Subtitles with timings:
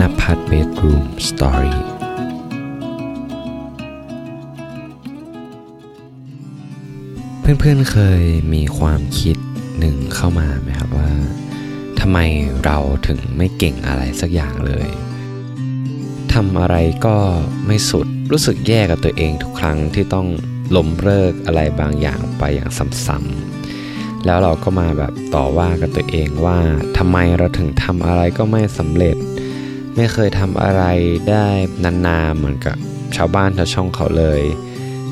[0.00, 1.80] นภัทรเบดรูมสตอรี่
[7.40, 8.22] เพื่อนๆเคย
[8.54, 9.36] มีความคิด
[9.78, 11.10] หนึ่งเข้ามาไหมครับว่า
[12.00, 12.18] ทำไม
[12.64, 12.78] เรา
[13.08, 14.88] ถึงไม่เก่งอะไรสักอย่างเลย
[16.32, 16.76] ทำอะไร
[17.06, 17.16] ก็
[17.66, 20.26] ไม่สุดรู้สึกแย่กับตัวเองทุกครั้งที่ต้อง
[20.76, 22.70] ล้มเลิกอะไรบางอย่างไปอย่าง
[23.06, 26.58] ซ้ำๆแล้วเราก็มาแบบต่อว่ากับตัวเองว่า
[26.98, 29.16] ทำไมเราถึงทำอะไรก็ไม่สำเร็จ
[30.00, 30.84] ไม่เคยทำอะไร
[31.30, 31.46] ได้
[31.84, 32.76] นานๆเหมือนกับ
[33.16, 34.42] ชาวบ้านชาวช่องเขาเลย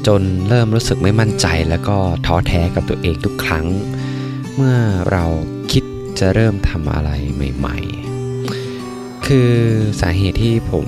[0.06, 3.66] จนเริ่มรู้สึกไม่มั่นใจแล้วก็ท้อแท้กับตัวเองทุกครั้ง
[4.54, 4.76] เมื่อ
[5.10, 5.24] เรา
[5.72, 5.84] คิด
[6.18, 7.10] จะเริ่มทำอะไร
[7.56, 7.78] ใหม่
[8.52, 9.50] ๆ คือ
[10.00, 10.84] สาเหตุที่ผม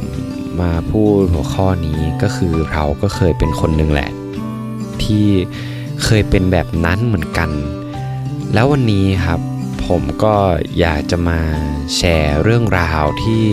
[0.60, 4.10] มาพูดหัวข้อนี้ก็คือเราก็เคยเป็นคนหนึ่งแหละ
[5.02, 5.26] ที่
[6.04, 7.50] เคยเป็นแบบนั้นเหมือนกัน
[8.54, 9.40] แล้ววันนี้ครับ
[9.88, 10.36] ผมก็
[10.80, 11.40] อยากจะมา
[11.96, 13.46] แชร์เรื่องราวที่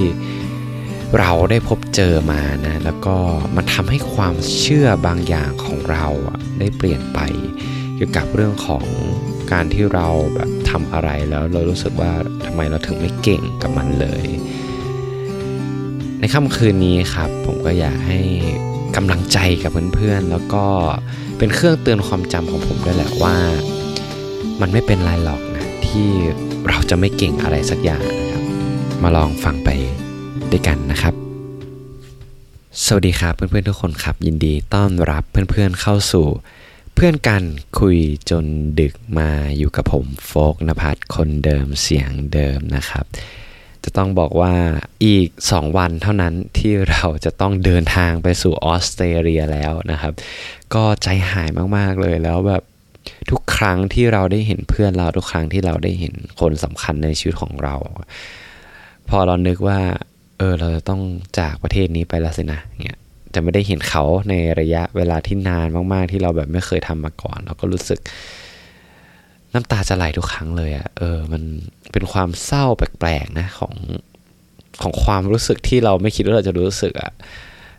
[1.20, 3.16] เราได้พบเจอมานะ แล้วก็
[3.56, 6.06] มันทำให้ความเชื่อบางอย่างของเรา
[6.60, 7.20] ได้เปลี่ยนไป
[7.96, 8.84] เกี่ยวกับเรื่องของ
[9.52, 12.12] การที่เราแบบทำอะไรแล้วเรารู้สึกว่า
[12.46, 14.26] ทำไมเราถึงไม่เก่งกับมันเลย
[16.20, 18.20] ในค่ำคืนนี้ครับ ผมก็อยากให้
[18.96, 20.66] กำลังใจกับเพื่อนๆ แล้วก็
[21.38, 23.36] เป็นเครื่องเตือนความจำของผมด้วยแหละว่า
[24.62, 25.42] มันไม่เป็นไรหรอก
[25.96, 26.14] ที่
[26.68, 28.44] เราจะไม่เก่งอะไรสักอย่างนะครับ
[29.04, 29.70] มาลองฟังไป
[30.52, 31.14] ด้วยกันนะครับ
[32.86, 36.28] สวัสดีครับเพื่อนๆทุกคนครับ ยินดีต้อนรับเพื่อนๆเข้าสู่
[36.96, 37.44] เพื่อนกัน
[37.80, 37.98] คุย
[38.30, 38.46] จน
[38.80, 43.06] ดึกมาอยู่กับผมโฟกนภัทรคนเดิมเสียงเดิมนะครับ
[43.84, 44.56] จะต้องบอกว่า
[45.06, 50.14] อีก 2 วันเท่านั้นที่เราจะต้องเดินทางไปสู่ออสเตรเลียแล้วนะครับ
[50.74, 52.64] ก็ใจหายมากๆเลยแล้วแบบ
[53.32, 57.76] ทุกครั้งที่เราได้เห็นเพื่อนเราทุกครั้งที่เราได้เห็นคนสำคัญในชีวิตของเรา
[59.10, 59.80] พอเรานึกว่า
[60.38, 61.02] เออเราจะต้อง
[61.40, 63.00] จากประเทศนี้ไปแล้วสินะเนี่ย
[63.34, 68.00] จะไม่ได้เห็นเขาในระยะเวลาที่นานมาก ๆ ที่เราแบบไม่เคยทำมาก่อน เราก็รู้สึก
[69.54, 71.44] น้ำตาจะไหลทุกครั้งเลยอะ่ะเออ มัน
[71.92, 73.74] เป็นความเศร้าแปลกๆนะของ
[74.82, 77.12] ของความรู้สึกที่เราไม่คิดว่าเราจะรู้สึกอะ่ะ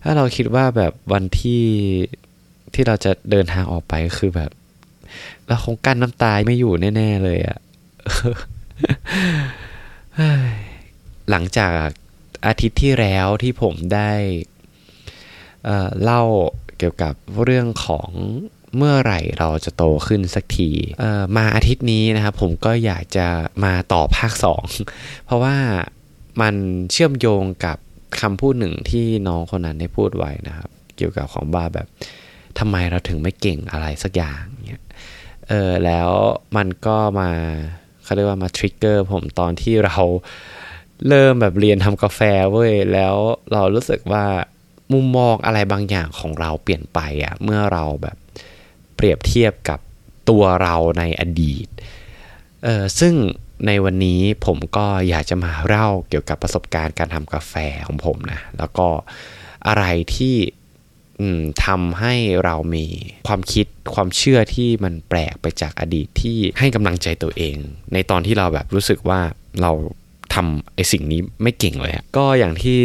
[0.02, 1.64] ถ้าเราคิดว่าแบบวันที่
[2.74, 4.50] ที่เราจะเดินทางออกไปก็คือแบบ
[5.48, 7.58] เราคงกั้นน้ำตาไม่อยู่แน่ ๆ เลยอะ่ะ
[11.30, 11.84] หลังจาก
[12.46, 14.12] อาทิตย์ที่แล้วที่ผมได้
[15.64, 16.22] เเล่า
[16.78, 17.14] เกี่ยวกับ
[17.44, 18.10] เรื่องของ
[18.76, 20.70] เมื่อไหร่เราจะโตขึ้นสักที
[21.36, 23.26] มาอาทิตย์นี้นะครับผมก็อยากจะ
[23.64, 24.32] มาต่อภาค
[24.78, 25.56] 2 เพราะว่า
[26.40, 26.54] มัน
[26.92, 27.76] เชื่อมโยงกับ
[28.20, 31.88] คำพูดหนึ่งที่น้องคนนั้นได้พูดไว้นะครับ เกี่ยวกับของบ้าแบบ
[32.58, 34.42] ทำไมเราถึงไม่เก่งอะไรสักอย่าง
[35.48, 36.10] เออแล้ว
[36.56, 37.30] มันก็มา
[38.02, 39.98] เขาเรียกว่ามาทริกเกอร์ผมตอนที่เรา
[41.08, 42.20] เริ่มแบบเรียนทำกาแฟ
[42.52, 43.16] เว้ยแล้ว
[43.52, 44.24] เรารู้สึกว่า
[44.92, 48.16] มุมมองอะไรบางอย่างของเราเปลี่ยนไปอะเมื่อเราแบบ
[48.96, 49.80] เปรียบเทียบกับ
[50.30, 51.68] ตัวเราในอดีต
[52.64, 53.14] เออซึ่ง
[53.66, 57.54] ในวันนี้ผมก็อยากจะมาเล่าเกี่ยวกับประสบการณ์การทำกาแฟ
[57.86, 58.88] ของผมนะ แล้วก็
[59.66, 59.84] อะไร
[60.16, 60.36] ที่
[61.66, 62.84] ทำให้เรามี
[63.28, 67.56] ความคิดความเชื่อที่มันแปลกไปจากอดีตที่ให้กำลังใจตัวเอง
[67.92, 69.20] ในตอนที่เราแบบรู้สึกว่า
[69.62, 69.72] เรา
[70.34, 72.78] ทำไอสิ่งนี้ไม่เก่งเลยก็อย่างที่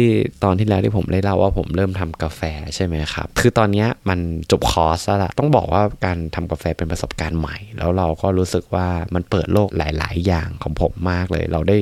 [0.44, 2.40] ตอนที่แล้วที่ผมได้เล่าว่าผมเริ่มทำกาแฟ
[2.74, 4.18] ใช่ไหมครับ คือตอนนี้มัน
[4.50, 11.78] จบคอร์สแล้วละต้องบอกว่าการทำกาแฟเป็นประสบการณ์ใหม่ แล้วเราก็รู้สึกว่ามันเปิดโลกหลาย ๆ อย่างของผมมากเลย เราได้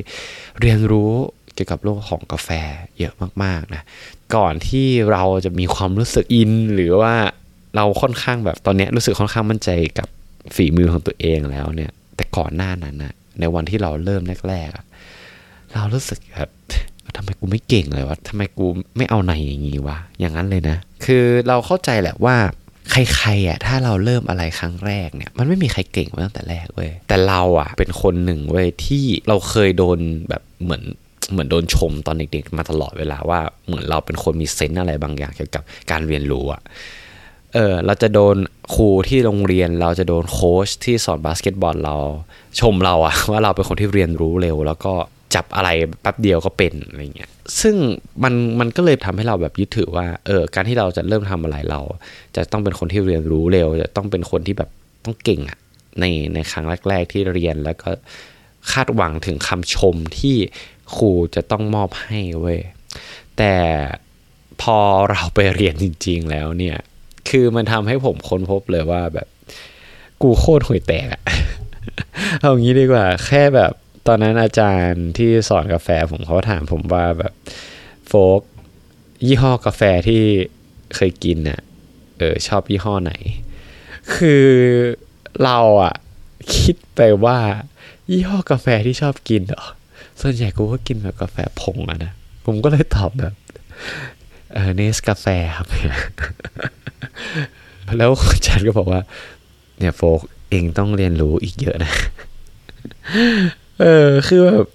[0.60, 1.12] เรียนรู้
[1.60, 2.48] กี่ยวกับโลกของกาแฟ
[2.98, 3.82] เยอะมากๆนะ
[4.36, 7.14] ก่อนที่เราจะมีความรู้สึกอิน หรือว่า
[7.76, 10.08] เราค่อนข้างแบบตอนนี้รู้สึกค่อนข้างมั่นใจกับ
[10.54, 16.50] ฝีมือของตัวเองแล้วเนี่ย แต่ก่อนหน้านั้นนะในวันที่เราเริ่มแรกๆเรารู้สึกแบบ
[17.16, 18.66] ทำไมกูไม่เก่งเลยวะทำไมกู
[18.96, 22.36] ไม่เอาไหนอย่างงี้วะอย่างนั้นเลยนะ คือเราเข้าใจแหละว่า
[22.90, 30.82] ใครๆอะถ้าเราเริ่มอะไรครั้งแรกเนี่ยมันไม่มีใครเก่งมาตั้งแต่แรกเว้ยแต่เราอะเป็นคนหนึ่งเว้ยที่เราเคยโดนแบบเหมือน
[31.30, 36.62] เหมือนโดนชมตอนเด็กๆ มาตลอดเวลาว่าเหมือนเราเป็นคนมี sense อะไรบางอย่างเกี่ยวกับการเรียนรู้อะ
[37.54, 38.36] เออเราจะโดน
[38.74, 41.96] ครูที่โรงเรียน เราจะโดนโค้ชที่สอนบาสเกตบอลเรา
[42.60, 44.92] ชมเราอะว่าเราเป็นคนที่เรียนรู้เร็ว แล้วก็
[45.34, 45.68] จับอะไร
[46.00, 47.30] แป๊บเดียวก็เป็นอะไรเงี้ย
[47.60, 47.76] ซึ่ง
[48.22, 51.80] มันมันก็เลยทำให้เราแบบยึดถือว่าเออการที่เราจะเริ่มทำอะไรเรา
[52.36, 54.70] จะต้องเป็นคนที่เรียนรู้เร็ว จะต้องเป็นคนที่แบบ
[55.04, 55.58] ต้องเก่งอะ
[56.00, 56.04] ใน
[56.34, 57.90] ในครั้งแรก ๆ ที่เรียนแล้วก็
[58.72, 60.36] คาดหวังถึงคำชมที่
[60.96, 62.60] ครูจะต้องมอบให้เว้ย
[63.38, 63.54] แต่
[64.62, 64.78] พอ
[65.10, 66.78] เราไปเรียนจริง ๆ แล้วเนี่ย
[67.28, 69.28] คือมันทำให้ผมค้นพบเลยว่าแบบ
[70.22, 71.22] กูโคตรห่วยแตกอะ
[72.40, 73.72] เอางี้ดีกว่า แค่แบบ
[74.06, 77.32] ตอนนั้นอาจารย์ที่สอนกาแฟผมเขาถามผมว่าแบบ
[78.06, 78.40] โฟก
[79.26, 80.22] ยี่ห้อกาแฟที่
[80.94, 81.60] เคยกินน่ะ
[82.18, 83.12] เออชอบยี่ห้อไหน
[84.14, 84.46] คือ
[85.44, 85.94] เราอะ
[86.56, 87.38] คิดไปว่า
[88.10, 89.64] ยี่ห้อกาแฟที่ชอบกินเหรอ
[90.20, 92.12] ส่วนใหญ่กูก็กินแบบกาแฟผงอะนะ
[92.46, 93.34] ผมก็เลยตอบแบบ
[94.52, 95.26] เออเนสกาแฟ
[95.56, 95.66] ครับ
[97.98, 99.00] แล้วอาจารย์ก็บอกว่า
[99.78, 100.20] เนี่ยโฟก
[100.50, 101.92] เองต้องเรียนรู้อีกเยอะนะ
[103.80, 104.66] เออคือแบบ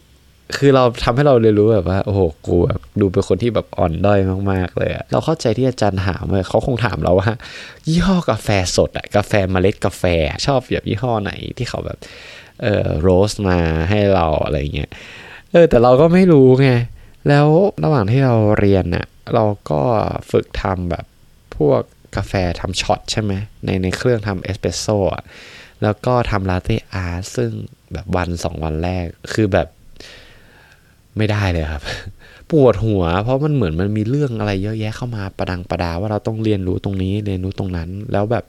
[0.57, 4.19] คือเราทำให้เราเรียนรู้แบบว่า โอ้โหกูแบบดูเป็นคนที่แบบอ่อนด้อย
[4.51, 7.31] มากๆเลยอะเราเข้าใจที่อาจารย์ถามเลยเขาคงถามเราว่า
[7.87, 8.47] ยี่ห้อกาแฟ
[8.77, 10.03] สดอะกาแฟเมล็ดกาแฟ
[10.45, 11.97] ชอบแบบยี่ห้อไหนที่เขาแบบ
[12.63, 13.59] เออโรสมา
[13.89, 14.91] ให้เราอะไรเงี้ย
[15.55, 16.69] เออแต่เราก็ไม่รู้ไง
[17.27, 17.47] แล้ว
[17.83, 19.81] ระหว่างที่เราเรียนน่ะเราก็
[20.31, 21.05] ฝึกทำแบบ
[21.57, 21.81] พวก
[22.15, 23.33] กาแฟทำช็อตใช่ไหม
[23.65, 25.23] ในในเครื่องทำเอสเปรสโซ่ะ
[25.83, 27.51] แล้วก็ทำลาเต้อาร์ซึ่ง
[27.93, 29.67] แบบวันสองวันแรกคือแบบ
[31.17, 31.83] ไม่ได้เลยครับ
[32.51, 38.45] ปวดหัว เพราะมันเหมือนมันมีเรื่องอะไรเยอะแยะเข้ามาประดังประดาว่าเราต้องเรียนรู้ตรงนี้เรียนรู้ตรงนั้น แล้วแบบ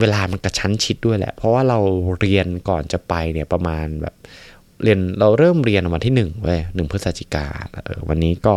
[0.00, 1.78] เวลามันกระชั้นชิดด้วยแหละ เพราะว่าเรา
[2.20, 4.14] เรียนก่อนจะไปเนี่ยประมาณแบบ
[4.84, 7.46] เรียนเราเริ่มเรียนวันที่หนึ่งเว้ยหนึ่งพฤศจิกา
[7.84, 8.54] เออวันนี้ก็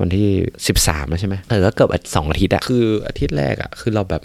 [0.00, 0.28] วันที่
[0.66, 4.22] สิบสามแล้วใช่ไหมเออก็เกือบสองอาทิตย์อะคืออาทิตย์แรกอะคือเราแบบ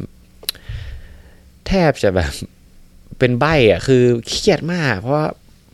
[1.68, 2.32] แทบจะแบบ
[3.20, 5.26] เป็นใบอะคือเครียดมาก เพราะว่า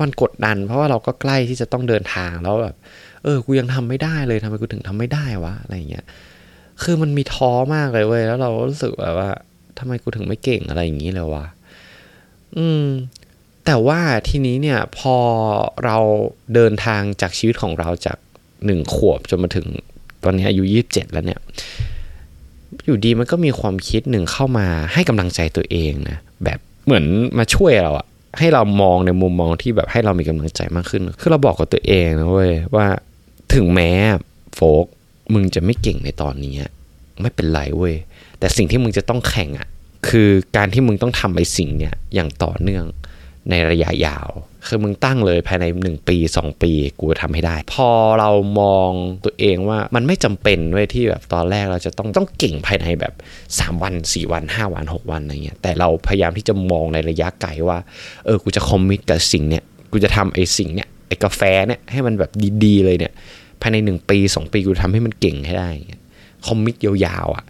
[0.01, 2.75] มันกดดัน เพราะว่าเราก็ใกล้ที่จะต้องเดินทางแล้วแบบ
[3.23, 6.05] เออ กูยังทำไม่ได้เลยทำไมกูถึงทำไม่ได้วะอะไรเงี้ย
[6.83, 9.29] คือมันมีท้อมากเลยเว้ย แล้วเราก็รู้สึกแบบว่า
[9.79, 11.45] ทำไมกูถึงไม่เก่งอะไรอย่างนี้เลยวะ
[12.57, 12.85] อืม
[13.65, 15.15] แต่ว่าทีนี้เนี่ยพอ
[15.85, 15.97] เรา
[16.53, 18.17] เดินทางจากชีวิตของเราจาก
[18.65, 19.67] หนึ่งขวบจนมาถึง
[20.23, 21.39] ตอนนี้อายุยี่สิบเจ็ดแล้วเนี่ย
[22.85, 27.05] อยู่ดีมันก็มีความคิดหนึ่งเข้ามาให้กำลังใจตัวเองนะแบบเหมือน
[27.37, 28.07] มาช่วยเราอะ
[28.39, 32.87] ให้เรามองในมุมมองที่แบบให้เรามีกำลังใจมากขึ้น คือเราบอกกับตัวเองนะเว้ยว่า
[33.53, 33.91] ถึงแม้
[34.55, 34.85] โฟก
[35.33, 36.53] มึงจะไม่เก่งในตอนนี้
[37.21, 37.95] ไม่เป็นไรเว้ย
[38.39, 39.67] แต่สิ่งที่มึงจะต้องแข่งอะ
[40.07, 42.85] คือการที่มึงต้องทำไอ้สิ่งเนี้ยอย่างต่อเนื่อง
[43.49, 44.29] ในระยะยาว
[44.67, 48.91] คือมึงตั้งเลยภายในหนึ่งปีสองปี กูจะทำให้ได้ พอเรามอง
[49.25, 53.13] ตัวเองว่ามันไม่จำเป็นเว้ยที่แบบตอนแรกเราจะต้องต้องเก่งภายในแบบ
[53.47, 57.77] 3 วัน 4 วัน 5 วัน 6 วันอะไรเงี้ยแต่เราพยายามที่จะมองในระยะไกลว่า
[58.25, 62.31] เออกูจะคอมมิตกับสิ่งเนี้ยกูจะทำไอ้สิ่งเนี้ยไอ้กาแฟเนี่ยให้มันแบบ
[62.63, 63.13] ดีๆเลยเนี่ย
[63.61, 65.69] ภายใน 1 ปี 2 ปีกูทำให้มันเก่งให้ได้
[66.47, 67.45] commit ยาวๆอะ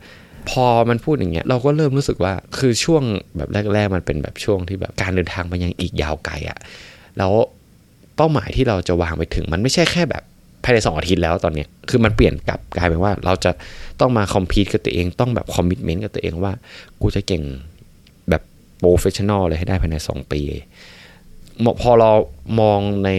[0.50, 3.04] พอมันพูดอย่างเงี้ยเราก็เริ่มรู้สึกว่าคือช่วง
[3.38, 6.58] แบบแรก ๆ มันเป็นแบบช่วงที่แบบการเดินทางไปยังอีกยาวไกลอะ่ะ
[7.18, 7.34] แล้ว
[8.16, 10.24] เป้าหมายที่เราจะวางไปถึง มันไม่ใช่แค่แบบ
[10.64, 13.52] ภายในสองอาทิตย์แล้วตอนเนี้ยคือมันเปลี่ยนกลับกลายเป็นว่า เราจะ
[14.00, 16.54] ต้องมา compete กับตัวเองต้องแบบ commitment กับตัวเองว่า
[17.02, 17.44] กูจะเก่ง
[18.30, 18.42] แบบ
[18.80, 20.42] professional เลยให้ได้ภายในสองปี
[21.82, 22.12] พอเรา
[22.60, 23.10] มองใน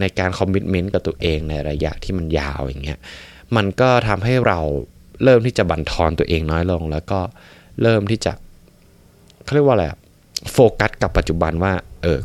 [0.00, 2.98] ในการคอมมิชเมนต์กับตัวเองในระยะที่มันยาวอย่างเงี้ย
[3.56, 4.58] มันก็ทำให้เรา
[5.24, 7.20] เริ่มที่จะบั่นทอนตัวเองน้อยลง แล้วก็
[7.82, 8.32] เริ่มที่จะ
[9.44, 9.84] เขาเรียกว่าอะไร
[10.52, 11.72] โฟกัสกับปัจจุบันว่า
[12.02, 12.18] เออ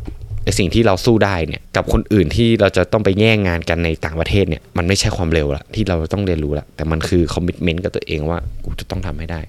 [0.44, 9.40] ไอสิ่งที่เราสู้ได้เนี่ยกับคนอื่นที่เราจะต้องไปแย่งงานกันในต่างประเทศเนี่ยมันไม่ใช่ความเร็วละที่เราต้องเรียนรู้ละแต่มันคือคอมมิชเมนต์กับตัวเองว่ากูจะต้องทำให้ได้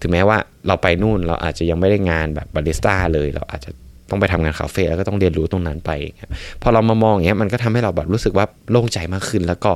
[0.00, 3.70] ถึงแม้ว่าเราไปนู่นเราอาจจะยังไม่ได้งานแบบบาริสต้าเลย เราอาจจะ
[4.10, 5.90] ต้องไปทำงานคาเฟ่แล้วก็ต้องเรียนรู้ตรงนั้นไป
[6.62, 9.72] พอเรามามองอย่างเงี้ยมันก็ทำให้เราแบบรู้สึกว่าโล่งใจมากขึ้น แล้วก็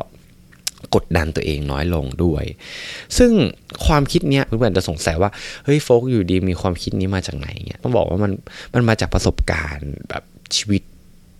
[0.94, 2.44] กดดันตัวเองน้อยลงด้วย
[3.18, 3.32] ซึ่ง
[3.86, 5.30] ความคิดเนี้ยเพื่อนๆจะสงสัยว่า
[5.64, 8.32] เฮ้ยโฟกอยู่ดีมีความคิดนี้มาจากไหนเงี้ยต้องบอกว่ามัน
[8.74, 10.22] มันมาจากประสบการณ์แบบ
[10.56, 10.82] ชีวิต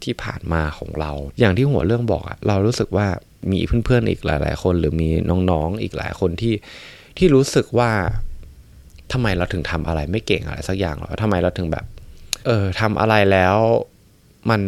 [0.02, 3.06] ที่ผ่านมาของเรา อย่างที่หัวเรื่องบอกอะเรารู้สึกว่า
[3.50, 5.08] มีเพื่อนๆอีกหลาย ๆ คน หรือมี
[5.50, 6.54] น้องๆอีกหลายคนที่
[7.18, 7.90] ที่รู้สึกว่า
[9.12, 11.84] ทำไมเราถึงทำอะไรไม่เก่งอะไรสักอย่างหรอทำไมเราถึงแบบ
[12.46, 13.56] เออทำอะไรแล้ว
[14.50, 14.60] มัน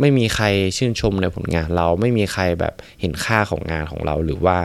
[0.00, 4.58] ไม่มีใครชื่นชมในผลงานเราไม่มีใครแบบเห็นค่าของงานของเราหรือว่า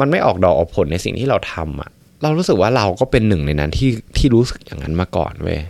[0.00, 1.90] มันไม่ออกดอกออกผลในสิ่งที่เราทำอะ่ะ
[2.22, 5.60] เรารู้สึกว่าเราก็เป็นหนึ่งในนั้นที่ที่รู้สึกอย่างนั้นมาก่อนเว้ย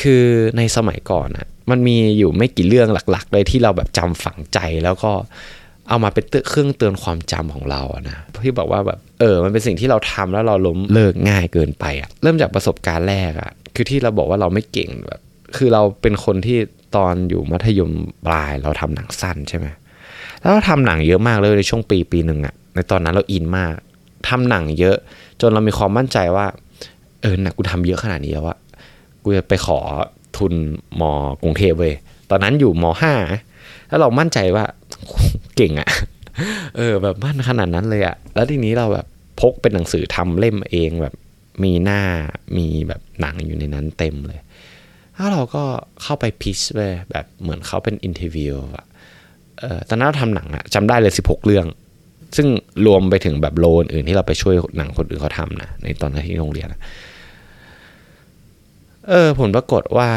[0.00, 0.24] คือ
[0.56, 5.12] ในสมัยก่อนอะ่ะมันมีอยู่ไม่กี่เรื่องหลักๆเลยที่เราแบบจำฝังใจแล้วก็
[5.88, 15.20] เอามาเป็นเครื่องเตือนความจำของเราอะนะที่บอกว่าแบบเออ มันเป็นสิ่งที่เราทำแล้วเราล้มเลิกง่ายเกินไปอะเริ่มจากประสบการณ์แรกอะคือที่เราบอกว่าเราไม่เก่งแบบ
[15.56, 16.58] คือเราเป็นคนที่
[16.96, 17.92] ตอนอยู่มัธยม
[18.26, 19.66] ปลายเราทำหนังสั้นใช่ไหม
[20.40, 23.74] แล้วเราทำหนังเยอะมากเลยในช่วงปีปีหนึ่งอะในตอนนั้นเราอินมาก
[24.28, 24.96] ทำหนังเยอะ
[25.40, 26.46] จนเรามีความมั่นใจว่า
[27.22, 28.58] เออหนักกูทำเยอะขนาดนี้แล้วอะ
[29.22, 29.78] กูจะไปขอ
[30.36, 30.54] ทุน
[31.00, 31.94] ม.กรุงเทพเว้ย
[32.30, 33.12] ตอนนั้นอยู่ม.ห้า
[33.88, 34.64] แล้วเรามั่นใจว่า
[35.56, 35.88] เก่งอะ
[36.76, 39.06] เออแบบมั่นขนาดนั้นเลยอะแล้วทีนี้เราแบบ
[39.40, 41.14] book เป็นหนังสือทำเล่มเองแบบ
[41.64, 42.00] มีหน้า
[42.56, 44.40] มีแบบหนังอยู่ในนั้นเต็มเลย
[45.14, 45.64] แล้วเราก็
[46.02, 46.80] เข้าไป pitch ไป
[47.10, 48.86] แบบเหมือนเขาเป็น interview อะ
[49.88, 51.66] ตอนนั้นเราทำหนังอะจำได้เลย 16 เรื่อง
[52.36, 52.48] ซึ่ง
[52.86, 56.68] รวมไปถึงแบบ role อื่นที่เราไปช่วยหนังคนอื่นเขาทำนะในตอนที่โรงเรียน
[59.08, 60.10] เออผลปรากฏว่า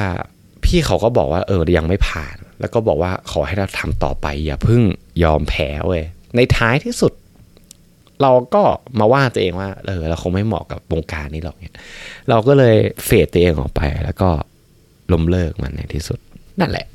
[0.66, 4.82] พี่เขาก็บอกว่าเออยังไม่ผ่าน แล้วก็บอกว่าขอให้เราทำต่อไป อย่าเพิ่ง
[5.24, 6.04] ยอมแพ้เว้ย
[6.36, 7.14] ในท้ายที่สุด
[8.22, 8.64] เราก็
[9.00, 11.78] มาว่าตัวเองว่าเออเราคงไม่เหมาะกับวงการนี้หรอกเนี่ย
[12.30, 12.76] เราก็เลย
[13.06, 14.30] เฟดตัวเองออกไป แล้วก็
[15.14, 16.20] ล้มเลิกมันในที่สุด
[16.60, 16.86] นั่นแหละ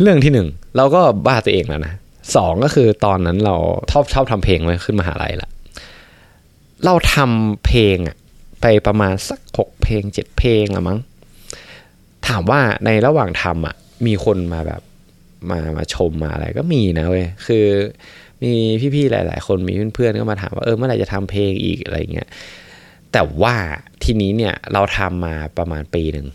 [0.00, 1.94] เรื่องที่หนึ่งเราก็บ้าตัวเองแล้วนะ
[2.36, 3.56] สองก็คือตอนนั้นเรา
[3.90, 5.50] ชอบชอบทำเพลงไว้ขึ้นมหาลัยละ
[6.84, 8.16] เราทำเพลงอะ
[8.60, 10.98] ไปประมาณสักหกเพลงเจ็ดเพลงอะมั้ง
[12.26, 13.74] ถามว่าในระหว่างทำอะ
[14.06, 14.82] มีคนมาแบบ
[15.50, 17.66] มามาชมมาอะไรก็มีนะเว้ยคือ
[18.42, 18.52] มี
[18.94, 22.28] พี่ๆหลาย ๆ คนมีเพื่อนๆก็มาถามว่าเออเมื่อไหร่จะทำเพลงอีกอะไรเงี้ย
[23.12, 23.56] แต่ว่า
[24.04, 26.26] ทีนี้เนี่ยเราทำมาประมาณปีหนึ่ง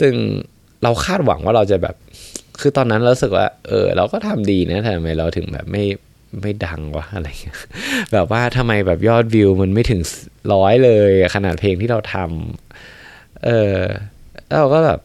[0.00, 0.14] ซึ่ง
[0.82, 1.96] เราคาดหวังว่าเราจะแบบ
[2.60, 5.84] คือตอนนั้นเราสึกว่า เออ เราก็ทำดีนะทำไมเราถึงแบบไม่
[6.40, 7.58] ไม่ดังวะอะไรเงี้ย
[8.12, 10.00] แบบว่าทำไมแบบยอดวิวมันไม่ถึง
[10.52, 13.76] ร้อยเลย ขนาดเพลงที่เราทำเออ
[14.48, 15.00] แล้วเราก็แบบ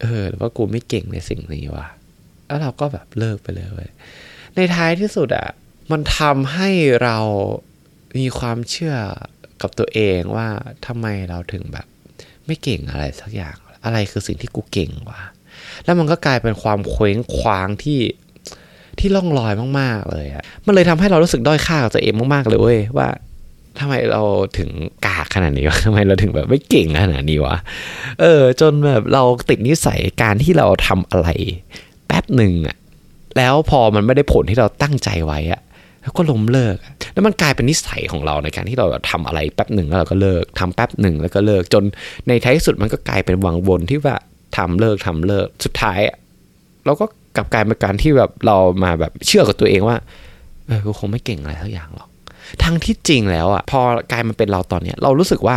[0.00, 1.86] เออว่ากูไม่เก่งในสิ่งนี้วะ
[2.46, 3.90] แล้วเราก็แบบเลิกไปเลยเว้ย
[4.56, 5.48] ในท้ายที่สุดอะ
[5.92, 6.70] มันทำให้
[7.02, 7.18] เรา
[8.18, 8.96] มีความเชื่อ
[9.62, 10.48] กับตัวเองว่า
[10.86, 11.86] ทำไมเราถึงแบบ
[12.46, 15.20] ไม่เก่งอะไรสักอย่าง อะไรคือสิ่งที่กูเก่งวะ
[15.84, 18.00] แล้วมันก็กลายเป็นความเคว้งคว้างที่
[18.98, 23.08] ที่ล่องลอยมาก ๆ เลยอะมันเลยทำให้เรารู้สึกด้อยค่ากับตัวเองมาก ๆ เลยเว้ยว่า
[23.78, 24.22] ทำไมเรา
[24.58, 24.70] ถึง
[25.06, 27.56] กากขนาดนี้วะทำไมเราถึงแบบไม่เก่งขนาดนี้วะ
[28.20, 31.28] เออ จนแบบเราติดนิสัยการที่เราทำอะไร
[32.06, 32.76] แป๊บหนึ่งอะ
[33.36, 35.60] แล้วพอมันไม่ได้ผลที่เราตั้งใจไว้อะ
[36.02, 36.76] แล้วก็ล้มเลิก
[37.12, 41.84] แล้วมันกลายเป็นนิสัยของเราในการที่เราทำอะไรแป๊บหนึ่งแล้วเราก็เลิกทำแป๊บหนึ่งแล้วก็เลิกจน
[42.28, 44.16] ในท้ายสุดมันก็กลายเป็นวังวนที่ว่า
[44.56, 45.98] ทำเลิกทำเลิกสุดท้าย
[46.84, 47.04] เราก็
[47.36, 49.96] กลับกลายเป็นการที่แบบเรามาแบบเชื่อกับตัวเองว่า
[50.66, 52.08] เออกูคงไม่เก่งอะไรสักอย่างหรอก
[52.62, 53.80] ทั้งที่จริงแล้วอะพอ
[54.12, 55.56] กลายมาเป็นเราตอนเนี้ยเรารู้สึกว่า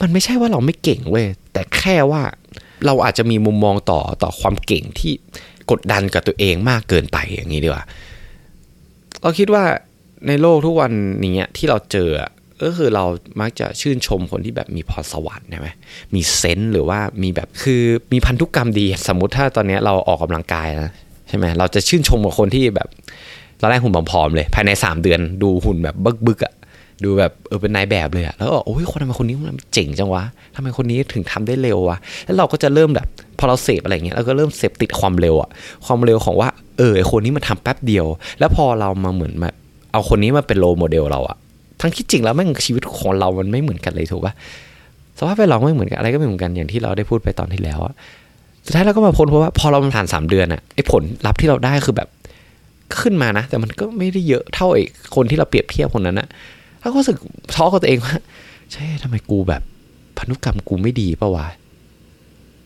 [0.00, 2.22] มันไม่ใช่ว่าเราไม่เก่งเว้ยแต่แค่ว่า
[2.86, 5.12] เราอาจจะมีมุมมองต่อต่อความเก่งที่
[5.70, 7.84] กดดันกับตัวเองมากเกินไปอย่างนี้ดีกว่า
[9.22, 9.64] เราคิดว่า
[10.26, 10.92] ในโลกทุกวัน
[11.36, 12.10] นี้ที่เราเจอ
[12.62, 13.04] ก็คือเรา
[13.40, 15.68] มักจะชื่นชมคนที่แบบมีพรสวรรค์ใช่ไหม
[16.14, 20.92] มีเซนส์หรือว่ามีแบบคือมีพันธุกรรมดี สมมุติถ้าตอนนี้เราออกกำลังกายนะ
[21.28, 22.88] ใช่ไหมเราจะชื่นชมกับคนที่แบบ
[23.60, 25.96] ตอนแรกหุ่นผอมๆเลย ภายใน 3 เดือนดูหุ่นแบบ
[26.26, 26.54] บึกๆอะ่ะ
[27.04, 30.22] ดูแบบเออเป็นนายแบบเลยอะแล้วก็โอ้ยคนทำไมคนนี้มันเจ๋งจังวะ
[30.54, 33.06] ทำไมคนนี้ถึงทำได้เร็ววะแล้วเราก็จะเริ่มแบบ
[33.38, 35.48] พอเราเสพอะไรเงี้ยเราก็เริ่มเสพติดความเร็วอะ
[35.86, 38.06] ความเร็วของว่าเออไอคนนี้มันทาแป๊บเดียว
[38.38, 39.54] แล้วพอเรามาเหมือนแบบ
[39.92, 41.36] เอาคนนี้มาเป็น role model เราอะ
[41.80, 44.32] ทั้งที่จริงแล้วแม่งชีวิตของเรามันไม่เหมือนกันเลยถูกปะ
[45.18, 47.94] สภาพแวดล้อมไม่เหมือนกันอะไรก็ไม่เหมือนกันอย่างที่เราได้พูดไปตอนที่แล้วอะ
[48.66, 52.08] สุดท้ายเราก็มาพ้นเพราะว่าพอเราผ่านสามเดือนอะไอ้ผลลัพธ์ที่เราได้คือแบบ
[53.00, 56.28] ขึ้นมานะ แต่มันก็ไม่ได้เยอะเท่าไอ้คนที่เราเปรียบเทียบคนนั้นอะ
[56.80, 57.18] แล้วก็รู้สึก
[57.54, 58.16] ท้อกับตัวเองว่า
[58.72, 59.62] ใช่ทำไมกูแบบ
[60.18, 61.46] พันธุกรรมกูไม่ดีปะวะ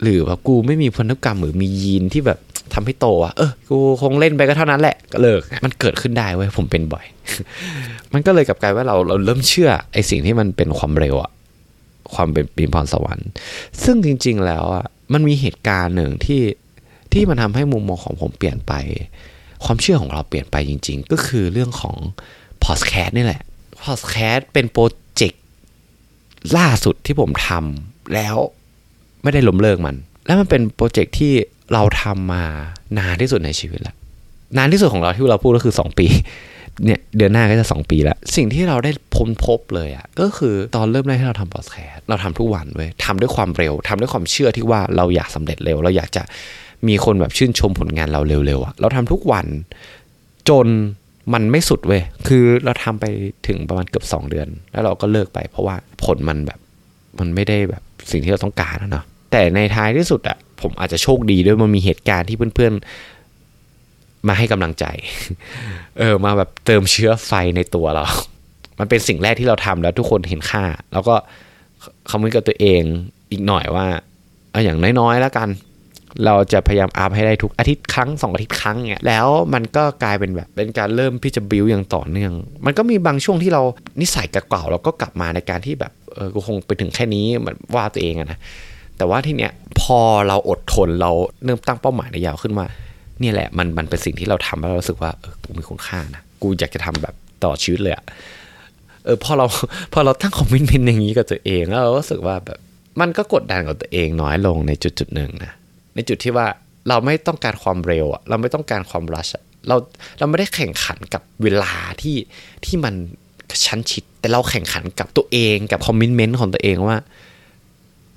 [0.03, 2.39] หรือว่ากูไม่มีพันธุกรรมหรือมียีนที่แบบ
[2.75, 7.05] ทำให้โตอะเออกูคงเล่นไปก็เท่านั้นแหละก็เลิกมันเกิดขึ้นได้เว้ยผมเป็นบ่อย
[8.13, 11.31] มันก็เลยกับกลายว่าเราเราเริ่มเชื่อไอ้สิ่งที่มันเป็นความเร็วอะ
[12.15, 13.29] ความเป็นปีนพรสวรรค์
[13.85, 16.43] ซึ่งจริง ๆ แล้วอะมันมีเหตุการณ์หนึ่งที่
[17.13, 18.73] ที่มันทำให้มุมมองของผมเปลี่ยนไป
[19.65, 21.97] ความเชื่อของเราเปลี่ยนไปจริง ๆ ก็คือเรื่องของ
[22.65, 23.43] พอดแคสต์นี่แหละ
[23.85, 24.85] พอดแคสต์เป็นโปร
[25.17, 25.43] เจกต์
[26.57, 28.37] ล่าสุดที่ผมทำแล้ว
[29.23, 31.33] ไม่ได้ล้มเลิกมัน แล้วมันเป็นโปรเจกต์ที่
[31.73, 32.45] เราทำมา
[32.99, 33.97] นานที่สุดในชีวิตแล้ว
[34.57, 36.07] นานที่สุดของเราที่เราพูดก็คือ 2 ปี
[36.85, 46.23] เนี่ยเดือนหน้าก็จะ 2 ปีแล้ว สิ่งที่เราได้พ้นพบเลยอะ่ะก็คือตอนเริ่มแรกที่เราทำพอดแคสต์เราทำทุกวันเว้ยทำด้วยความเร็วทำด้วยความเชื่อที่ว่าเราอยากสำเร็จเร็ว เราอยากจะ
[46.89, 49.47] มีคนแบบชื่นชมผลงานเราเร็วๆอะ่ะเราทำทุกวัน
[50.49, 50.67] จน
[51.33, 53.05] มันไม่สุดเว้ยคือเราทำไป
[53.49, 56.59] ถึงประมาณเกือบ 2 เดือน แล้วเราก็เลิกไป เพราะว่าผลมันแบบ
[57.19, 64.85] มันไม่ได้แบบสิ่งที่เราต้องการนะเนาะแต่ในท้ายที่สุดอะผมอาจจะโชคดีด้วยมันมีเหตุการณ์ที่เพื่อนๆ มาให้กำลังใจ
[65.99, 68.05] เออมาแบบเติมเชื้อไฟในตัวเรา
[68.79, 71.15] มันเป็นสิ่งแรกที่เราทำแล้วทุกคนเห็นค่า แล้วก็
[72.11, 72.83] คำนึงกับตัวเอง
[73.31, 73.87] อีกหน่อยว่า
[74.51, 75.49] เอาอย่างน้อยๆแล้วกัน
[76.27, 82.33] เราจะพยายามอัพให้ได้ทุกอาทิตย์ครั้งสองอาทิตย์ครั้งเนี่ยแล้วมันก็กลายเป็นแบบเป็นการเริ่มที่จะบิวอย่างต่อเนื่อง
[82.67, 83.63] มันก็มีบางช่วงที่เรา
[84.01, 88.39] นิสัยเก่าๆเราก็กลับมาในการที่แบบเออกูคงไปถึงแค่นี้เหมือนว่าตัวเองอะนะ
[88.97, 91.11] แต่ว่าที่เนี้ยพอเราอดทนเรา
[91.45, 92.67] เริ่มตั้งเป้าหมายในยาวขึ้นว่า
[93.21, 98.05] เนี่ยแหละมันมันเป็นสิ่งที่เราทำแล้วเรารู้สึกว่าเออกูมีคุณค่านะกูอยากจะทำแบบต่อชีวิตเลยอะ
[99.05, 99.47] เออพอเรา
[99.93, 102.59] พอเราตั้งคอมมิชเมนต์อย่างนี้กับตัวเองแล้วเรารู้สึกว่าแบบ
[103.01, 105.53] มันก็กดดันกับตัวเองน้อยลงในจุดจุดหนึ่งนะ
[105.95, 106.47] ในจุดที่ว่า
[106.89, 109.29] เราไม่ต้องการความเร็วอะเราไม่ต้องการความรัช
[109.69, 109.77] เรา
[110.19, 112.17] เราไม่ได้แข่งขันกับเวลาที่
[112.65, 112.95] ที่มัน
[113.67, 116.97] ชั้นชิด แต่เราแข่งขันกับตัวเองกับคอมมิชเมนต์ของตัวเองว่า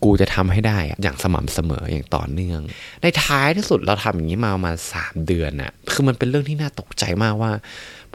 [0.03, 2.61] กูจะทำให้ได้อะอย่างสม่ำเสมออย่างต่อเนื่อง
[3.01, 7.51] ในท้ายที่สุดเราทำอย่างนี้มาประมาณสามเดือนน่ะคือมันเป็นเรื่องที่น่าตกใจมากว่า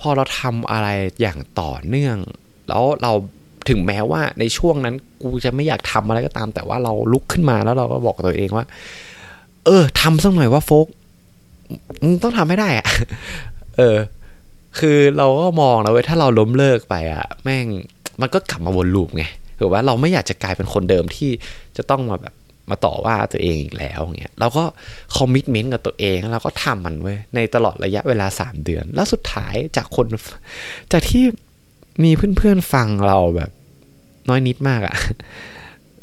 [0.01, 0.89] พอเราทำอะไร
[1.21, 2.17] อย่างต่อเนื่อง
[2.69, 3.13] แล้วเรา
[3.69, 8.65] ถึงแม้ว่าในช่วงนั้นกูจะไม่อยากทำอะไรก็ตาม แต่ว่าเราลุกขึ้นมาแล้วเราก็บอกตัวเองว่า
[9.67, 10.87] เออทำสักหน่อยว่าโฟก
[12.23, 12.87] ต้องทำให้ได้อะ
[13.77, 13.97] เออ
[14.79, 17.67] คือเราก็มองนะเว้ยถ้าเราล้มเลิกไปอะแม่ง
[18.21, 19.25] มันก็กลับมาวนลูปไง
[19.59, 21.31] ถือว่าเราไม่อยากจะกลายเป็นคนเดิมที่
[21.77, 22.35] จะต้องมาแบบ
[22.71, 24.65] มาต่อว่าตัวเองอีกแล้วเงี้ยเราก็
[25.17, 30.07] คอมมิชเมนต์กับตัวเองแล้วเราก็ทำมันเว้ยในตลอดระยะเวลาสามเดือน แล้วสุดท้ายจากคน
[30.93, 31.25] จากที่
[32.05, 33.51] มีเพื่อนๆฟังเราแบบ
[34.29, 34.95] น้อยนิดมากอะ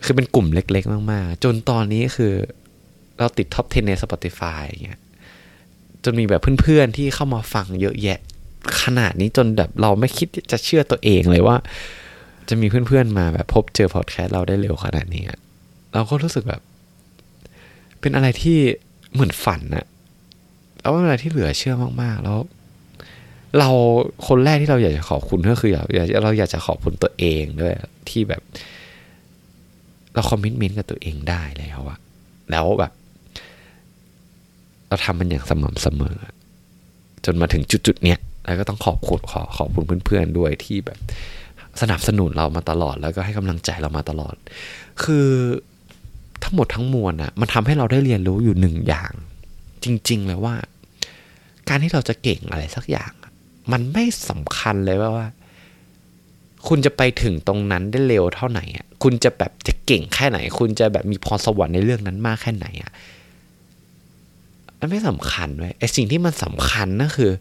[0.03, 2.33] คือเป็นกลุ่มเล็ก ๆ มากๆ จนตอนนี้คือ
[3.19, 4.99] เราติดท็อป 10 ใน Spotify อย่างเงี้ย
[6.03, 8.19] จนมีแบบเพื่อนๆที่เข้ามาฟังเยอะแยะ
[8.83, 11.55] ขนาดนี้จนแบบเราไม่คิดจะเชื่อตัวเองเลยว่า
[12.49, 15.39] จะมีเพื่อนๆมาแบบพบเจอพอดแคสต์เราได้เร็วขนาดนี้อะ
[15.93, 16.61] เราก็รู้สึกแบบ
[17.99, 18.57] เป็นอะไรที่
[19.13, 19.85] เหมือนฝันอะ
[20.79, 22.37] แล้วเป็นอะไรที่เหลือเชื่อมากๆ แล้ว
[23.59, 23.69] เรา
[24.27, 27.73] คนแรกที่เราอยากจะขอบคุณก็คืออยากอยากเราอยากจะขอบคุณตัวเองด้วย
[28.09, 28.41] ที่แบบ
[30.13, 31.97] เราคอมมิชเมนต์กับตัวเองได้แล้วอะ
[32.51, 32.91] แล้วแบบ
[34.89, 36.17] เราทำมันอย่างสม่ำเสมอ
[37.25, 40.99] จนมาถึงจุดๆเนี้ยแล้วก็ต้องขอบคุณขอขอบคุณเพื่อนๆด้วยที่แบบ
[41.81, 44.35] สนับสนุนเรามาตลอด แล้วก็ให้กำลังใจเรามาตลอด
[45.03, 45.27] คือ
[46.43, 49.11] ทั้งหมดทั้งมวลอะมันทำให้เราได้เรียนรู้อยู่หนึ่งอย่าง
[49.83, 50.55] จริงๆเลยว่า
[51.69, 53.11] การที่เราจะเก่งอะไรสักอย่าง
[53.71, 55.27] มันไม่สำคัญเลยว่าว่า
[56.67, 62.91] คุณจะไปถึงตรงนั้นได้เร็วเท่าไหร่อะคุณจะแบบจะเก่งแค่ไหน คุณจะแบบมีพรสวรรค์ในเรื่องนั้นมากแค่ไหนอะ
[64.79, 67.31] มันไม่สำคัญเว้ยไอสิ่งที่มันสำคัญนั่นคือ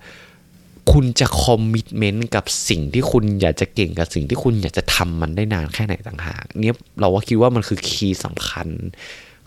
[0.92, 8.68] คุณจะคอมมิชเมนต์กับสิ่งที่คุณอยากจะเก่งกับสิ่งที่คุณอยากจะทำมันได้นานแค่ไหนต่างหากเนี่ยเราว่าคิดว่ามันคือคีย์สำคัญ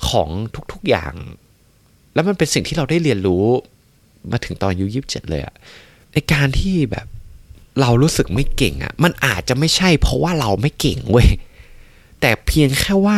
[0.10, 0.28] ของ
[0.72, 1.14] ทุกๆอย่าง
[2.14, 3.44] แล้วมันเป็นสิ่งที่เราได้เรียนรู้
[4.32, 5.56] มาถึงตอนอายุยี่สิบเจ็ดเลยอะ
[6.14, 7.08] ในการที่แบบ
[7.82, 11.30] เรารู้สึกไม่เก่งอะมันอาจจะไม่ใช่เพราะว่าเราไม่เก่งเว้ย
[12.22, 13.18] แต่เพียงแค่ว่า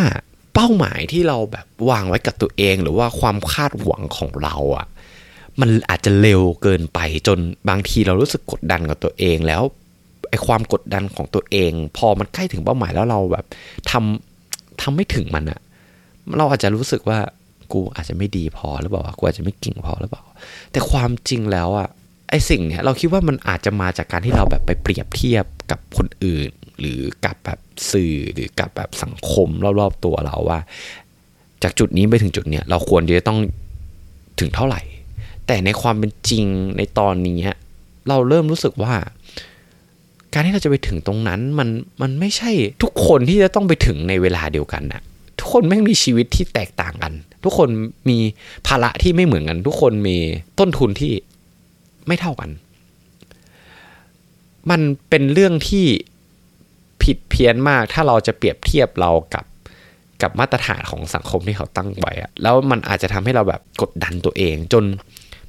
[0.54, 4.88] เป้าหมายที่เราแบบวางไว้กับตัวเอง หรือว่าความคาดหวังของเราอะ
[5.62, 7.40] มันอาจจะเร็วเกินไปจน
[7.70, 9.62] บางทีเรารู้สึกกดดันกับตัวเองแล้ว
[10.30, 13.46] ไอ้ความกดดันของตัวเอง พอมันใกล้ถึงเป้าหมายแล้วเราแบบ
[13.92, 15.60] ทำทำไม่ถึงมันอะ
[16.38, 17.20] เราอาจจะรู้สึกว่า
[17.74, 20.24] กูอาจจะไม่ดีพอหรือเปล่ากูอาจจะไม่เก่งพอหรือเปล่า
[20.72, 21.90] แต่ความจริงแล้วอะ
[22.30, 27.60] ไอสิ่งเนี้ยเราคิดว่ามันอาจจะมาจากการที่เราแบบไปเปรียบเทียบกับคนอื่น หรือกับแบบ
[27.92, 30.60] สื่อหรือกับแบบสังคมรอบๆตัวเราว่า
[31.64, 33.40] จากจุดนี้ไปถึงจุดเนี้ยเราควรจะต้อง
[34.40, 34.82] ถึงเท่าไหร่
[35.48, 36.46] แต่ในความเป็นจริง
[36.78, 37.40] ในตอนนี้
[38.08, 38.94] เราเริ่มรู้สึกว่า
[40.34, 41.70] การที่เราจะไปถึงตรงนั้นมัน
[42.02, 42.52] มันไม่ใช่
[42.84, 45.02] ทุกคนที่จะต้องไปถึงในเวลาเดียวกันนะ
[45.40, 47.70] ทุกคนแม่งมีชีวิตที่แตกต่างกัน ทุกคน
[48.10, 48.18] มี
[48.68, 50.18] ภาระที่ไม่เหมือนกัน ทุกคนมี
[50.60, 51.14] ต้นทุนที่
[52.08, 52.50] ไม่เท่ากัน
[54.70, 55.86] มันเป็นเรื่องที่
[57.04, 59.46] ผิดเพี้ยนมาก ถ้าเราจะเปรียบเทียบเรากับ
[60.22, 64.84] กับมาตรฐานของสังคมที่เขาตั้งไว้อะแล้วมันอาจจะทำให้เราแบบกดดันตัวเอง จน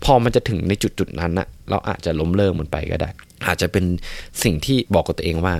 [0.05, 3.11] พอมันจะถึงในจุดจุดนั้นอะเราอาจจะล้มเลิกมันไปก็ได้
[3.47, 3.85] อาจจะเป็น
[4.43, 5.55] สิ่งที่บอกกับตัวเองว่า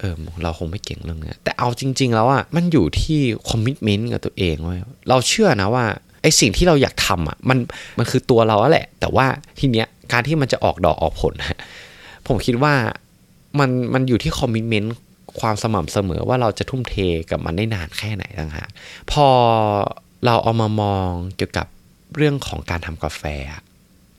[0.00, 5.84] เออเราคงไม่เก่งเรื่องนี้แต่เอาจริง ๆ แล้วอะมันอยู่ที่คอมมิชเมนต์กับตัวเองเว้ยเราเชื่อนะว่า
[6.22, 7.58] ไอสิ่งที่เราอยากทำอะมัน
[7.98, 9.26] มันคือตัวเราแหละ แต่ว่า
[9.58, 11.34] ทีเนี้ยการที่มันจะออกดอกออกผล
[12.26, 12.74] ผมคิดว่า
[13.58, 14.94] มันมันอยู่ที่คอมมิชเมนต์
[15.40, 16.96] ความสม่ำเสมอว่าเราจะทุ่มเท
[17.30, 18.68] กับมันได้นานแค่ไหนต่างหาก
[19.12, 19.26] พอ
[20.24, 21.66] เราเอามามองเกี่ยวกับ
[22.16, 23.22] เรื่องของการทำกาแฟ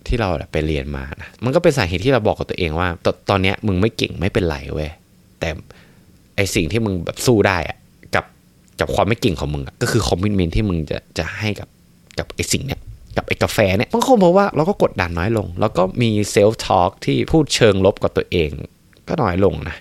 [0.08, 4.92] ที่เราไปเรียนมานะมันก็เป็นสาเหตุที่เราบอกกับตัวเองว่า ตตอนนี้มึงไม่เก่งไม่เป็นไรเว้ย
[5.40, 5.50] แต่
[6.36, 7.78] ไอสิ่งที่มึงแบบสู้ได้อะ
[8.16, 8.26] กับ
[8.80, 11.68] กับความไม่เก่งของมึงก็คือ commitment ที่มึงจะจะให้กับ
[12.20, 12.80] กับไอสิ่งเนี้ย
[13.18, 18.50] กับไอ้กาแฟเนี่ยบางคนบอกว่าเราก็กดดันน้อยลง แล้วก็มี self-talk ที่พูดเชิงลบกับตัวเอง
[19.08, 19.76] ก็น้อยลงนะ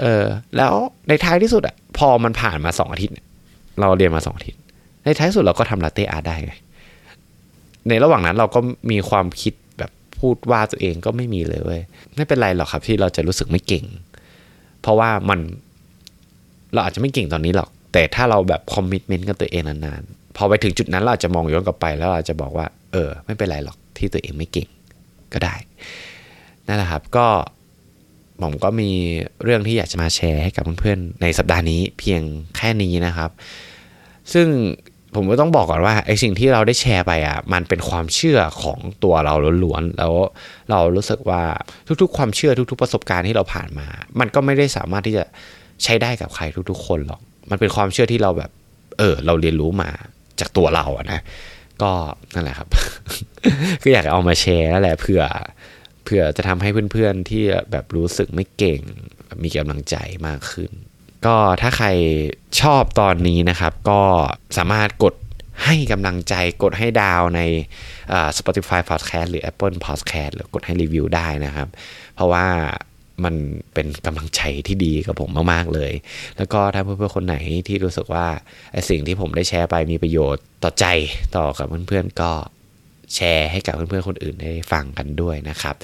[0.00, 0.24] เออ
[0.56, 0.74] แล้ว
[1.08, 3.14] ในท้ายที่สุดอะพอมันผ่านมาสองอาทิตย์
[3.80, 4.60] เราเรียนมาสองอาทิตย์
[5.04, 6.54] ในท้ายสุดเราก็ทำลาเต้อาร์ตได้ไง
[7.88, 11.82] ในระหว่างนั้นเราก็มีความคิดแบบพูดว่าตัวเองก็ไม่มีเลยเว้ย
[12.16, 13.84] ไม่เป็นไรหรอกครับที่เราจะรู้สึกไม่เก่ง
[14.82, 15.40] เพราะว่ามัน
[16.74, 24.68] เราอาจจะไม่เก่งตอนนี้หรอก แต่ถ้าเราแบบคอมมิชเมนต์กับตัวเองนานๆ พอไปถึงจุดนั้นเราอาจจะมองย้อนกลับไปแล้วเราจะบอกว่า เออ ไม่เป็นไรหรอกที่ตัวเองไม่เก่ง
[25.32, 25.54] ก็ได้
[26.66, 27.26] นั่นแหละครับ ก็
[28.44, 28.90] ผมก็มี
[29.44, 32.22] เรื่องที่อยากจะมาแชร์ให้กับเพื่อนๆในสัปดาห์นี้เพียง
[32.56, 33.30] แค่นี้นะครับ
[34.32, 34.46] ซึ่ง
[35.14, 40.14] ผมก็ต้องบอกก่อนว่าไอ้สิ่งที่เราได้แชร์ไปอะมันเป็นความเชื่อของตัวเราล้วนๆแล้ว
[40.70, 41.42] เรารู้สึกว่า
[42.02, 43.86] ทุกๆ ความเชื่อทุก ๆ ประสบการณ์ที่เราผ่านมา
[44.20, 45.24] มันก็ไม่ได้สามารถที่จะ
[45.84, 48.50] ใช้ได้กับใครทุกๆ คนหรอก มันเป็นความเชื่อที่เราแบบ
[48.98, 49.90] เออ เราเรียนรู้มา
[50.40, 51.20] จากตัวเราอะนะ
[51.82, 51.90] ก็
[52.34, 52.68] นั่นแหละครับ
[53.82, 55.22] ก็อยากเอามาแชร์นั่นแหละเผื่อ
[56.02, 58.80] เผื่อจะทำให้เพื่อนๆที่แบบรู้สึกไม่เก่ง
[59.42, 60.70] มีกำลังใจมากขึ้น
[61.26, 61.88] ก็ถ้าใคร
[62.60, 64.02] ชอบตอนนี้นะครับ ก็
[64.58, 65.14] สามารถกด
[65.64, 67.40] ให้กำลังใจกดให้ดาวใน
[68.38, 71.68] Spotify Podcast หรือ Apple Podcast หรือกดให้รีวิวได้นะครับ
[72.14, 72.46] เพราะว่า
[73.24, 73.34] มัน
[73.74, 75.92] เป็นกำลังใจที่ดีกับผมมาก ๆ เลย
[76.36, 77.36] แล้วก็ถ้าเพื่อนๆคนไหน
[77.68, 78.26] ที่รู้สึกว่า
[78.72, 80.86] ไอสิ่งที่ผมได้แชร์ไปมีประโยชน์ต่อใจ
[81.36, 82.32] ต่อกับเพื่อนๆก็
[83.14, 85.74] แชร์ให้กับเพื่อนๆคนอื่นได้ฟังกันด้วยนะครับ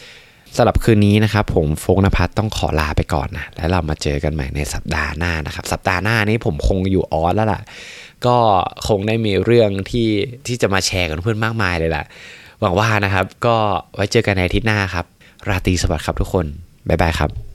[0.57, 7.63] สำหรับคืนนี้นะครับผมโฟกนภัทรต้องขอลาไปก่อนนะแล้วเรามาเจอกันใหม่ในสัปดาห์หน้านะครับ สัปดาห์หน้านี้ผมคงอยู่ออสแล้วล่ะ
[8.27, 8.37] ก็
[8.89, 10.09] คงได้มีเรื่องที่
[10.47, 12.05] ที่จะมาแชร์กับเพื่อนมากมายเลยแหละ
[12.61, 13.57] หวังว่านะครับ ก็
[13.95, 15.07] ไว้เจอกันในอาทิตย์หน้าครับ
[15.49, 16.47] ราตรีสวัสดิ์ครับทุกคน
[16.89, 17.31] บ๊ายบายครับ